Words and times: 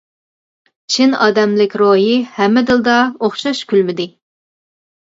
چىن 0.93 1.13
ئادەملىك 1.25 1.77
روھى 1.83 2.17
ھەممە 2.39 2.65
دىلدا 2.73 2.99
ئوخشاش 3.21 3.65
كۈلمىدى. 3.71 4.13